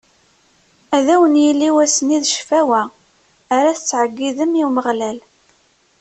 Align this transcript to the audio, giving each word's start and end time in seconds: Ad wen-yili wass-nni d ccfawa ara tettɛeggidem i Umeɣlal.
Ad 0.97 1.07
wen-yili 1.19 1.69
wass-nni 1.75 2.17
d 2.23 2.25
ccfawa 2.31 2.81
ara 3.57 3.77
tettɛeggidem 3.77 4.53
i 4.61 4.63
Umeɣlal. 4.67 5.17